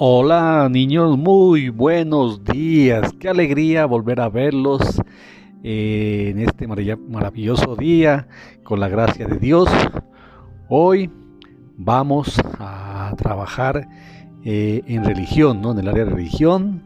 Hola 0.00 0.68
niños, 0.70 1.18
muy 1.18 1.70
buenos 1.70 2.44
días. 2.44 3.12
Qué 3.18 3.28
alegría 3.28 3.84
volver 3.84 4.20
a 4.20 4.28
verlos 4.28 5.02
eh, 5.64 6.28
en 6.30 6.38
este 6.38 6.68
maravilloso 6.68 7.74
día 7.74 8.28
con 8.62 8.78
la 8.78 8.88
gracia 8.88 9.26
de 9.26 9.38
Dios. 9.38 9.68
Hoy 10.68 11.10
vamos 11.76 12.40
a 12.60 13.12
trabajar 13.16 13.88
eh, 14.44 14.82
en 14.86 15.04
religión, 15.04 15.60
¿no? 15.60 15.72
En 15.72 15.80
el 15.80 15.88
área 15.88 16.04
de 16.04 16.12
religión. 16.12 16.80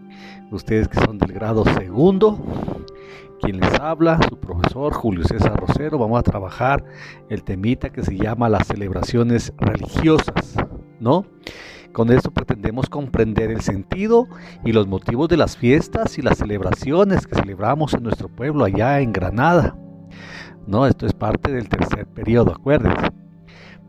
Ustedes 0.51 0.89
que 0.89 0.99
son 0.99 1.19
del 1.19 1.35
grado 1.35 1.67
segundo, 1.67 2.43
quien 3.43 3.61
les 3.61 3.79
habla, 3.79 4.21
su 4.27 4.41
profesor 4.41 4.95
Julio 4.95 5.25
César 5.25 5.61
Rosero, 5.61 5.99
vamos 5.99 6.19
a 6.19 6.23
trabajar 6.23 6.83
el 7.29 7.45
temita 7.45 7.91
que 7.91 8.05
se 8.05 8.17
llama 8.17 8.49
las 8.49 8.69
celebraciones 8.69 9.53
religiosas, 9.59 10.57
¿no? 10.99 11.27
Con 11.93 12.11
esto 12.11 12.31
pretendemos 12.31 12.89
comprender 12.89 13.51
el 13.51 13.61
sentido 13.61 14.27
y 14.65 14.73
los 14.73 14.87
motivos 14.87 15.29
de 15.29 15.37
las 15.37 15.59
fiestas 15.59 16.17
y 16.17 16.23
las 16.23 16.39
celebraciones 16.39 17.27
que 17.27 17.35
celebramos 17.35 17.93
en 17.93 18.03
nuestro 18.03 18.29
pueblo 18.29 18.65
allá 18.65 19.01
en 19.01 19.13
Granada. 19.13 19.77
No, 20.67 20.87
esto 20.87 21.07
es 21.07 21.13
parte 21.13 21.53
del 21.53 21.69
tercer 21.69 22.07
periodo, 22.07 22.53
acuérdense. 22.53 23.11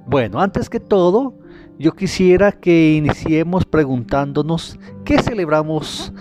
Bueno, 0.05 0.41
antes 0.41 0.69
que 0.69 0.81
todo, 0.81 1.33
yo 1.79 1.93
quisiera 1.93 2.51
que 2.51 2.93
iniciemos 2.93 3.65
preguntándonos 3.65 4.77
qué 5.05 5.21
celebramos 5.21 6.13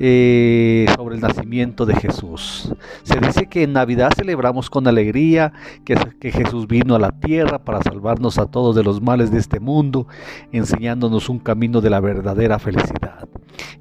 eh, 0.00 0.86
sobre 0.94 1.16
el 1.16 1.20
nacimiento 1.20 1.84
de 1.84 1.94
Jesús. 1.96 2.72
Se 3.02 3.18
dice 3.18 3.46
que 3.48 3.64
en 3.64 3.72
Navidad 3.72 4.12
celebramos 4.16 4.70
con 4.70 4.86
alegría 4.86 5.52
que, 5.84 5.96
Jesús 6.30 6.68
vino 6.68 6.94
a 6.94 6.98
la 6.98 7.12
tierra 7.12 7.58
para 7.58 7.82
salvarnos 7.82 8.38
a 8.38 8.46
todos 8.46 8.76
de 8.76 8.84
los 8.84 9.00
males 9.00 9.30
de 9.30 9.38
este 9.38 9.60
mundo, 9.60 10.06
enseñándonos 10.52 11.28
un 11.28 11.38
camino 11.38 11.80
de 11.80 11.90
la 11.90 12.00
verdadera 12.00 12.58
felicidad. 12.58 13.28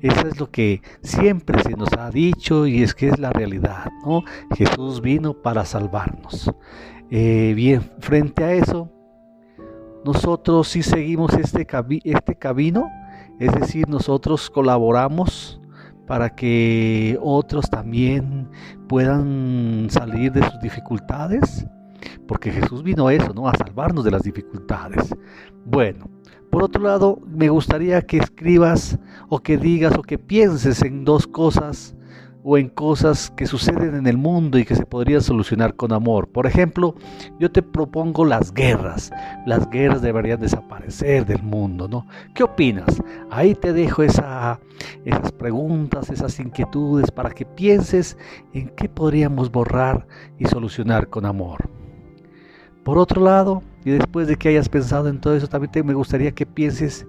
Eso 0.01 0.27
es 0.27 0.39
lo 0.39 0.49
que 0.49 0.81
siempre 1.01 1.61
se 1.61 1.75
nos 1.75 1.93
ha 1.93 2.09
dicho 2.09 2.65
y 2.65 2.81
es 2.81 2.95
que 2.95 3.09
es 3.09 3.19
la 3.19 3.31
realidad, 3.31 3.91
¿no? 4.05 4.23
Jesús 4.55 5.01
vino 5.01 5.33
para 5.33 5.65
salvarnos. 5.65 6.51
Eh, 7.11 7.53
bien, 7.55 7.81
frente 7.99 8.43
a 8.43 8.53
eso, 8.53 8.89
nosotros 10.03 10.67
sí 10.67 10.81
seguimos 10.81 11.33
este, 11.33 11.67
este 12.03 12.35
camino, 12.35 12.89
es 13.39 13.51
decir, 13.53 13.87
nosotros 13.87 14.49
colaboramos 14.49 15.61
para 16.07 16.29
que 16.29 17.17
otros 17.21 17.69
también 17.69 18.49
puedan 18.87 19.87
salir 19.89 20.31
de 20.31 20.41
sus 20.49 20.59
dificultades, 20.61 21.67
porque 22.27 22.51
Jesús 22.51 22.81
vino 22.81 23.07
a 23.07 23.13
eso, 23.13 23.33
¿no? 23.33 23.47
A 23.47 23.55
salvarnos 23.55 24.05
de 24.05 24.11
las 24.11 24.23
dificultades. 24.23 25.13
Bueno, 25.65 26.09
por 26.49 26.63
otro 26.63 26.81
lado, 26.81 27.19
me 27.27 27.49
gustaría 27.49 28.01
que 28.01 28.17
escribas 28.17 28.97
o 29.27 29.39
que 29.39 29.57
digas 29.57 29.95
o 29.97 30.01
que 30.01 30.17
pienses 30.17 30.81
en 30.81 31.03
dos 31.03 31.27
cosas 31.27 31.96
o 32.49 32.57
en 32.57 32.69
cosas 32.69 33.29
que 33.35 33.45
suceden 33.45 33.93
en 33.93 34.07
el 34.07 34.15
mundo 34.15 34.57
y 34.57 34.63
que 34.63 34.73
se 34.73 34.85
podrían 34.85 35.21
solucionar 35.21 35.75
con 35.75 35.91
amor. 35.91 36.29
Por 36.29 36.47
ejemplo, 36.47 36.95
yo 37.41 37.51
te 37.51 37.61
propongo 37.61 38.23
las 38.23 38.53
guerras. 38.53 39.11
Las 39.45 39.69
guerras 39.69 40.01
deberían 40.01 40.39
desaparecer 40.39 41.25
del 41.25 41.43
mundo, 41.43 41.89
¿no? 41.89 42.07
¿Qué 42.33 42.43
opinas? 42.43 43.03
Ahí 43.29 43.53
te 43.53 43.73
dejo 43.73 44.01
esa, 44.01 44.61
esas 45.03 45.33
preguntas, 45.33 46.09
esas 46.09 46.39
inquietudes 46.39 47.11
para 47.11 47.31
que 47.31 47.45
pienses 47.45 48.17
en 48.53 48.69
qué 48.69 48.87
podríamos 48.87 49.51
borrar 49.51 50.07
y 50.39 50.45
solucionar 50.45 51.09
con 51.09 51.25
amor. 51.25 51.69
Por 52.85 52.97
otro 52.97 53.21
lado, 53.21 53.61
y 53.87 53.91
después 53.91 54.27
de 54.27 54.35
que 54.35 54.49
hayas 54.49 54.67
pensado 54.67 55.07
en 55.07 55.21
todo 55.21 55.33
eso, 55.33 55.47
también 55.47 55.85
me 55.85 55.93
gustaría 55.93 56.33
que 56.33 56.45
pienses 56.45 57.07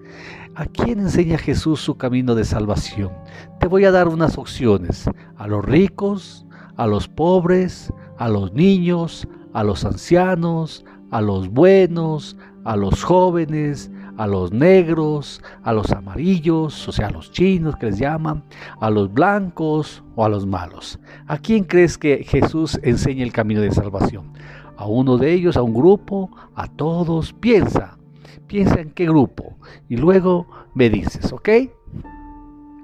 a 0.54 0.64
quién 0.64 1.00
enseña 1.00 1.36
Jesús 1.36 1.80
su 1.80 1.96
camino 1.96 2.36
de 2.36 2.44
salvación. 2.44 3.10
Te 3.58 3.66
voy 3.66 3.84
a 3.84 3.90
dar 3.90 4.06
unas 4.06 4.38
opciones. 4.38 5.10
A 5.38 5.48
los 5.48 5.64
ricos, 5.64 6.46
a 6.76 6.86
los 6.86 7.08
pobres, 7.08 7.92
a 8.16 8.28
los 8.28 8.52
niños, 8.52 9.26
a 9.54 9.64
los 9.64 9.84
ancianos, 9.84 10.84
a 11.10 11.20
los 11.20 11.48
buenos, 11.48 12.36
a 12.62 12.76
los 12.76 13.02
jóvenes, 13.02 13.90
a 14.18 14.26
los 14.26 14.52
negros, 14.52 15.42
a 15.62 15.72
los 15.72 15.90
amarillos, 15.92 16.86
o 16.86 16.92
sea, 16.92 17.06
a 17.06 17.10
los 17.10 17.32
chinos 17.32 17.76
que 17.76 17.86
les 17.86 17.98
llaman, 17.98 18.44
a 18.80 18.90
los 18.90 19.10
blancos 19.12 20.04
o 20.14 20.24
a 20.24 20.28
los 20.28 20.44
malos. 20.44 20.98
¿A 21.26 21.38
quién 21.38 21.64
crees 21.64 21.96
que 21.96 22.24
Jesús 22.24 22.78
enseña 22.82 23.22
el 23.22 23.32
camino 23.32 23.62
de 23.62 23.72
salvación? 23.72 24.32
a 24.78 24.86
uno 24.86 25.18
de 25.18 25.32
ellos, 25.32 25.56
a 25.56 25.62
un 25.62 25.74
grupo, 25.74 26.30
a 26.54 26.68
todos. 26.68 27.32
Piensa, 27.32 27.98
piensa 28.46 28.80
en 28.80 28.90
qué 28.90 29.06
grupo 29.06 29.58
y 29.88 29.96
luego 29.96 30.46
me 30.72 30.88
dices, 30.88 31.32
¿ok? 31.32 31.48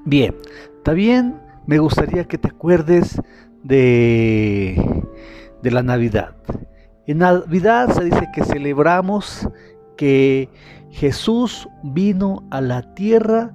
Bien, 0.05 0.34
también 0.83 1.41
me 1.67 1.78
gustaría 1.78 2.25
que 2.25 2.37
te 2.37 2.49
acuerdes 2.49 3.23
de, 3.62 5.05
de 5.62 5.71
la 5.71 5.84
Navidad. 5.84 6.37
En 7.06 7.19
Navidad 7.19 7.91
se 7.91 8.05
dice 8.05 8.28
que 8.34 8.44
celebramos 8.44 9.49
que 9.97 10.49
Jesús 10.94 11.69
vino 11.82 12.47
a 12.53 12.60
la 12.60 12.94
tierra, 12.94 13.53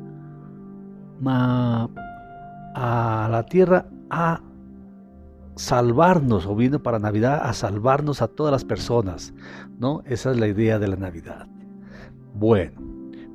a 1.25 1.87
la 3.31 3.45
tierra 3.45 3.85
a 4.09 4.41
salvarnos 5.55 6.45
o 6.45 6.53
vino 6.53 6.83
para 6.83 6.99
Navidad 6.99 7.39
a 7.41 7.53
salvarnos 7.53 8.21
a 8.21 8.27
todas 8.27 8.51
las 8.51 8.65
personas, 8.65 9.33
¿no? 9.79 10.01
Esa 10.05 10.31
es 10.31 10.37
la 10.37 10.47
idea 10.47 10.79
de 10.79 10.89
la 10.89 10.97
Navidad. 10.97 11.47
Bueno, 12.33 12.81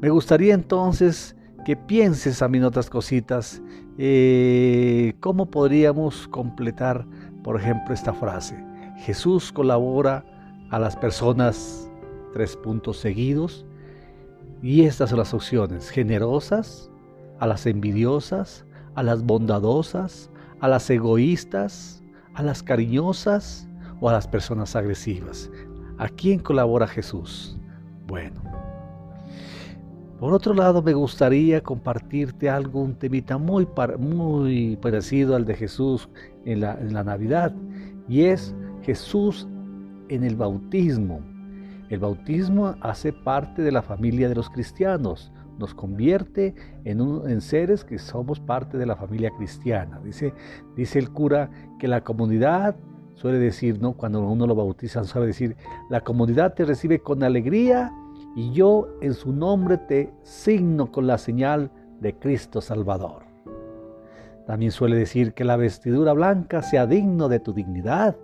me 0.02 0.10
gustaría 0.10 0.52
entonces 0.52 1.34
que 1.64 1.74
pienses 1.74 2.42
a 2.42 2.48
mí 2.48 2.58
en 2.58 2.64
otras 2.64 2.90
cositas, 2.90 3.62
eh, 3.96 5.14
cómo 5.20 5.50
podríamos 5.50 6.28
completar, 6.28 7.06
por 7.42 7.58
ejemplo, 7.58 7.94
esta 7.94 8.12
frase. 8.12 8.62
Jesús 8.98 9.50
colabora 9.50 10.26
a 10.70 10.78
las 10.78 10.94
personas, 10.94 11.90
tres 12.34 12.54
puntos 12.54 12.98
seguidos, 12.98 13.64
y 14.64 14.86
estas 14.86 15.10
son 15.10 15.18
las 15.18 15.34
opciones, 15.34 15.90
generosas, 15.90 16.90
a 17.38 17.46
las 17.46 17.66
envidiosas, 17.66 18.64
a 18.94 19.02
las 19.02 19.22
bondadosas, 19.22 20.30
a 20.58 20.68
las 20.68 20.88
egoístas, 20.88 22.02
a 22.32 22.42
las 22.42 22.62
cariñosas 22.62 23.68
o 24.00 24.08
a 24.08 24.14
las 24.14 24.26
personas 24.26 24.74
agresivas. 24.74 25.50
¿A 25.98 26.08
quién 26.08 26.38
colabora 26.38 26.86
Jesús? 26.86 27.58
Bueno. 28.06 28.40
Por 30.18 30.32
otro 30.32 30.54
lado, 30.54 30.80
me 30.80 30.94
gustaría 30.94 31.62
compartirte 31.62 32.48
algo, 32.48 32.80
un 32.80 32.94
temita 32.94 33.36
muy, 33.36 33.68
muy 33.98 34.76
parecido 34.76 35.36
al 35.36 35.44
de 35.44 35.56
Jesús 35.56 36.08
en 36.46 36.60
la, 36.60 36.78
en 36.80 36.94
la 36.94 37.04
Navidad, 37.04 37.54
y 38.08 38.22
es 38.22 38.54
Jesús 38.80 39.46
en 40.08 40.24
el 40.24 40.36
bautismo. 40.36 41.33
El 41.94 42.00
bautismo 42.00 42.74
hace 42.80 43.12
parte 43.12 43.62
de 43.62 43.70
la 43.70 43.80
familia 43.80 44.28
de 44.28 44.34
los 44.34 44.50
cristianos 44.50 45.32
nos 45.58 45.74
convierte 45.74 46.56
en, 46.82 47.00
en, 47.00 47.40
seres 47.40 47.84
que 47.84 48.00
somos 48.00 48.40
parte 48.40 48.76
de 48.78 48.84
la 48.84 48.96
familia 48.96 49.30
cristiana. 49.30 50.00
Dice, 50.02 50.34
dice 50.74 50.98
el 50.98 51.10
cura 51.10 51.50
que 51.78 51.86
la 51.86 52.02
comunidad, 52.02 52.74
suele 53.14 53.38
decir, 53.38 53.80
¿no? 53.80 53.92
cuando 53.92 54.26
uno 54.26 54.48
lo 54.48 54.56
bautiza, 54.56 55.04
suele 55.04 55.28
decir, 55.28 55.56
la 55.88 56.00
comunidad 56.00 56.54
te 56.54 56.64
recibe 56.64 56.98
con 56.98 57.22
alegría 57.22 57.92
y 58.34 58.50
yo 58.50 58.88
en 59.00 59.14
su 59.14 59.32
nombre 59.32 59.78
te 59.78 60.12
signo 60.24 60.90
con 60.90 61.06
la 61.06 61.16
señal 61.16 61.70
de 62.00 62.18
Cristo 62.18 62.60
Salvador. 62.60 63.22
También 64.48 64.72
suele 64.72 64.96
decir 64.96 65.32
que 65.32 65.44
la 65.44 65.56
vestidura 65.56 66.12
blanca 66.12 66.60
sea 66.60 66.88
digno 66.88 67.28
de 67.28 67.38
tu 67.38 67.52
dignidad. 67.52 68.16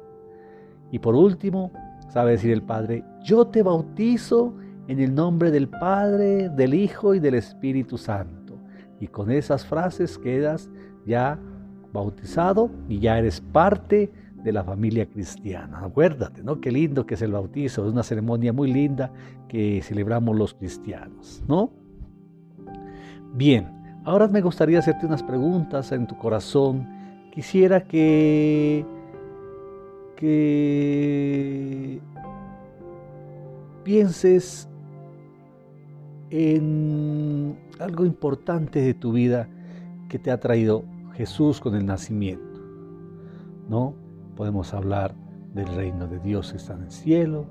Y 0.90 0.98
por 0.98 1.14
último, 1.14 1.70
sabe 2.10 2.32
decir 2.32 2.52
el 2.52 2.62
Padre, 2.62 3.04
yo 3.22 3.46
te 3.46 3.62
bautizo 3.62 4.54
en 4.88 5.00
el 5.00 5.14
nombre 5.14 5.50
del 5.50 5.68
Padre, 5.68 6.48
del 6.50 6.74
Hijo 6.74 7.14
y 7.14 7.20
del 7.20 7.34
Espíritu 7.34 7.96
Santo. 7.96 8.58
Y 8.98 9.06
con 9.06 9.30
esas 9.30 9.64
frases 9.64 10.18
quedas 10.18 10.68
ya 11.06 11.38
bautizado 11.92 12.70
y 12.88 12.98
ya 12.98 13.18
eres 13.18 13.40
parte 13.40 14.10
de 14.42 14.52
la 14.52 14.64
familia 14.64 15.06
cristiana. 15.06 15.80
Acuérdate, 15.84 16.42
¿no? 16.42 16.60
Qué 16.60 16.72
lindo 16.72 17.06
que 17.06 17.14
es 17.14 17.22
el 17.22 17.32
bautizo, 17.32 17.86
es 17.86 17.92
una 17.92 18.02
ceremonia 18.02 18.52
muy 18.52 18.72
linda 18.72 19.12
que 19.48 19.80
celebramos 19.82 20.36
los 20.36 20.54
cristianos, 20.54 21.42
¿no? 21.46 21.72
Bien, 23.34 23.68
ahora 24.04 24.28
me 24.28 24.40
gustaría 24.40 24.78
hacerte 24.78 25.06
unas 25.06 25.22
preguntas 25.22 25.92
en 25.92 26.06
tu 26.06 26.16
corazón. 26.16 26.88
Quisiera 27.32 27.84
que 27.84 28.84
que 30.20 31.98
pienses 33.84 34.68
en 36.28 37.58
algo 37.80 38.04
importante 38.04 38.82
de 38.82 38.92
tu 38.92 39.12
vida 39.12 39.48
que 40.10 40.18
te 40.18 40.30
ha 40.30 40.38
traído 40.38 40.84
Jesús 41.14 41.58
con 41.58 41.74
el 41.74 41.86
nacimiento. 41.86 42.60
¿No? 43.68 43.94
Podemos 44.36 44.74
hablar 44.74 45.14
del 45.54 45.68
reino 45.68 46.06
de 46.06 46.18
Dios 46.18 46.50
que 46.50 46.58
está 46.58 46.74
en 46.74 46.82
el 46.82 46.90
cielo, 46.90 47.46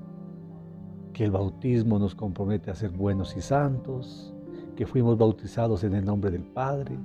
que 1.12 1.24
el 1.24 1.32
bautismo 1.32 1.98
nos 1.98 2.14
compromete 2.14 2.70
a 2.70 2.74
ser 2.74 2.90
buenos 2.90 3.36
y 3.36 3.40
santos, 3.40 4.32
que 4.76 4.86
fuimos 4.86 5.18
bautizados 5.18 5.82
en 5.82 5.94
el 5.94 6.04
nombre 6.04 6.30
del 6.30 6.44
Padre, 6.44 6.96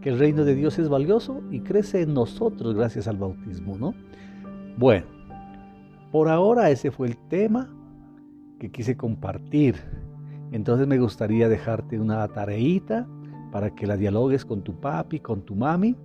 que 0.00 0.08
el 0.08 0.18
reino 0.18 0.44
de 0.44 0.54
Dios 0.54 0.78
es 0.78 0.88
valioso 0.88 1.42
y 1.50 1.60
crece 1.60 2.02
en 2.02 2.14
nosotros 2.14 2.74
gracias 2.74 3.06
al 3.06 3.18
bautismo, 3.18 3.76
¿no? 3.76 3.94
Bueno, 4.76 5.06
por 6.10 6.28
ahora 6.28 6.70
ese 6.70 6.90
fue 6.90 7.08
el 7.08 7.16
tema 7.28 7.68
que 8.58 8.70
quise 8.70 8.96
compartir. 8.96 9.76
Entonces 10.52 10.86
me 10.86 10.98
gustaría 10.98 11.48
dejarte 11.48 11.98
una 11.98 12.26
tareita 12.28 13.06
para 13.50 13.74
que 13.74 13.86
la 13.86 13.96
dialogues 13.96 14.44
con 14.44 14.62
tu 14.62 14.78
papi, 14.80 15.20
con 15.20 15.42
tu 15.42 15.54
mami 15.54 15.96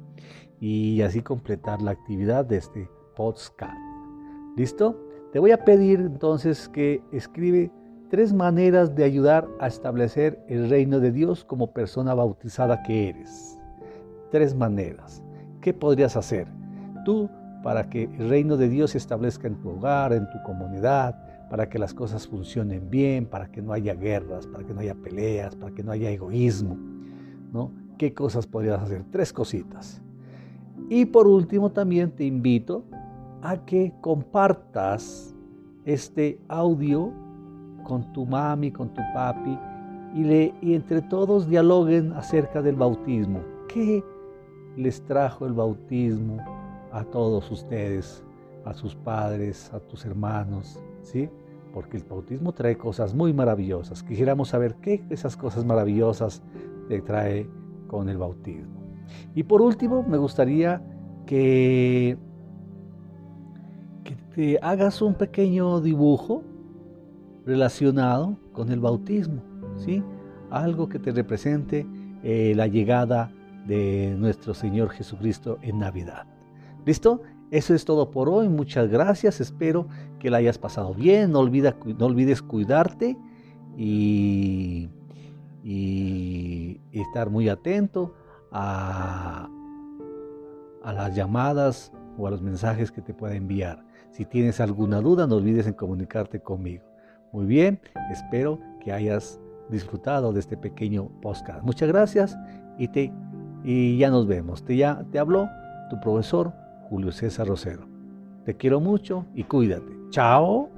y 0.60 1.02
así 1.02 1.22
completar 1.22 1.82
la 1.82 1.92
actividad 1.92 2.46
de 2.46 2.58
este 2.58 2.90
podcast. 3.16 3.78
¿Listo? 4.56 5.00
Te 5.32 5.40
voy 5.40 5.52
a 5.52 5.64
pedir 5.64 6.00
entonces 6.00 6.70
que 6.70 7.02
escribe 7.12 7.72
tres 8.10 8.34
maneras 8.34 8.96
de 8.96 9.04
ayudar 9.04 9.48
a 9.60 9.68
establecer 9.68 10.44
el 10.48 10.70
reino 10.70 11.00
de 11.00 11.12
Dios 11.12 11.44
como 11.44 11.74
persona 11.74 12.14
bautizada 12.14 12.82
que 12.84 13.10
eres. 13.10 13.60
Tres 14.32 14.56
maneras. 14.56 15.24
¿Qué 15.62 15.74
podrías 15.74 16.16
hacer 16.16 16.48
tú 17.06 17.30
para 17.64 17.90
que 17.90 18.04
el 18.04 18.30
reino 18.30 18.58
de 18.58 18.70
Dios 18.70 18.92
se 18.92 18.98
establezca 18.98 19.48
en 19.48 19.56
tu 19.62 19.70
hogar, 19.70 20.14
en 20.14 20.30
tu 20.30 20.42
comunidad, 20.44 21.16
para 21.50 21.70
que 21.70 21.80
las 21.80 21.94
cosas 21.94 22.28
funcionen 22.28 22.90
bien, 22.90 23.26
para 23.26 23.48
que 23.48 23.62
no 23.62 23.74
haya 23.74 23.94
guerras, 23.94 24.48
para 24.48 24.66
que 24.66 24.74
no 24.74 24.82
haya 24.82 24.96
peleas, 24.96 25.56
para 25.56 25.74
que 25.74 25.84
no 25.84 25.92
haya 25.92 26.10
egoísmo? 26.10 26.78
¿no? 27.54 27.72
¿Qué 27.98 28.14
cosas 28.14 28.46
podrías 28.46 28.82
hacer? 28.82 29.04
Tres 29.12 29.34
cositas. 29.34 30.02
Y 30.90 31.06
por 31.06 31.28
último 31.28 31.72
también 31.72 32.12
te 32.12 32.26
invito 32.26 32.86
a 33.42 33.66
que 33.66 33.94
compartas 34.02 35.36
este 35.86 36.40
audio 36.48 37.12
con 37.84 38.12
tu 38.14 38.26
mami, 38.26 38.72
con 38.72 38.90
tu 38.94 39.02
papi, 39.14 39.58
y, 40.16 40.24
le, 40.24 40.54
y 40.62 40.74
entre 40.74 41.02
todos 41.02 41.48
dialoguen 41.48 42.14
acerca 42.14 42.62
del 42.62 42.76
bautismo. 42.76 43.42
¿Qué 43.68 44.04
les 44.76 45.04
trajo 45.04 45.46
el 45.46 45.54
bautismo 45.54 46.38
a 46.92 47.04
todos 47.04 47.50
ustedes, 47.52 48.24
a 48.66 48.74
sus 48.74 48.96
padres, 48.96 49.72
a 49.74 49.80
tus 49.80 50.06
hermanos? 50.06 50.80
¿Sí? 51.02 51.30
Porque 51.74 51.98
el 51.98 52.04
bautismo 52.04 52.54
trae 52.54 52.78
cosas 52.78 53.14
muy 53.14 53.34
maravillosas. 53.34 54.04
Quisiéramos 54.04 54.50
saber 54.50 54.76
qué 54.76 55.04
esas 55.10 55.38
cosas 55.38 55.66
maravillosas 55.66 56.42
te 56.88 57.02
trae 57.02 57.50
con 57.88 58.10
el 58.10 58.18
bautismo. 58.18 58.78
Y 59.36 59.44
por 59.44 59.62
último, 59.62 60.04
me 60.04 60.18
gustaría 60.18 60.82
que, 61.26 62.18
que 64.04 64.16
te 64.36 64.60
hagas 64.62 65.02
un 65.02 65.14
pequeño 65.14 65.82
dibujo 65.82 66.44
relacionado 67.46 68.38
con 68.52 68.72
el 68.72 68.80
bautismo, 68.80 69.42
¿sí? 69.78 70.04
Algo 70.50 70.90
que 70.90 71.00
te 71.00 71.12
represente 71.12 71.86
eh, 72.24 72.54
la 72.56 72.68
llegada 72.68 73.32
de 73.68 74.16
nuestro 74.18 74.54
Señor 74.54 74.90
Jesucristo 74.90 75.60
en 75.62 75.80
Navidad. 75.80 76.26
¿Listo? 76.88 77.22
Eso 77.52 77.76
es 77.76 77.84
todo 77.84 78.12
por 78.12 78.30
hoy. 78.30 78.48
Muchas 78.48 78.88
gracias. 78.88 79.42
Espero 79.42 79.90
que 80.20 80.30
la 80.30 80.38
hayas 80.38 80.58
pasado 80.58 80.94
bien. 80.94 81.34
No, 81.34 81.44
no 81.44 82.06
olvides 82.06 82.42
cuidarte 82.42 83.18
y, 83.76 84.90
estar 86.94 87.30
muy 87.30 87.50
atento 87.50 88.16
a, 88.54 89.50
a 90.82 90.94
las 90.94 91.14
llamadas 91.14 91.92
o 92.18 92.26
a 92.26 92.32
los 92.32 92.42
mensajes 92.42 92.90
que 92.90 93.02
te 93.02 93.14
pueda 93.14 93.36
enviar. 93.36 93.84
Si 94.12 94.24
tienes 94.24 94.62
alguna 94.62 95.02
duda, 95.02 95.28
no 95.28 95.36
olvides 95.36 95.68
en 95.68 95.74
comunicarte 95.74 96.40
conmigo. 96.40 96.86
Muy 97.34 97.46
bien, 97.48 97.82
espero 98.10 98.62
que 98.80 98.94
hayas 98.94 99.42
disfrutado 99.70 100.32
de 100.32 100.40
este 100.40 100.56
pequeño 100.56 101.10
podcast. 101.22 101.62
Muchas 101.64 101.90
gracias 101.90 102.38
y, 102.78 102.88
te, 102.88 103.12
y 103.66 103.98
ya 103.98 104.10
nos 104.10 104.26
vemos. 104.26 104.64
Te, 104.64 104.78
ya, 104.78 105.04
te 105.12 105.20
habló 105.20 105.50
tu 105.90 106.00
profesor 106.00 106.54
Julio 106.90 107.12
César 107.12 107.48
Rosero. 107.48 107.88
Te 108.46 108.56
quiero 108.56 108.80
mucho 108.80 109.26
y 109.36 109.44
cuídate. 109.44 109.92
Chao. 110.10 110.70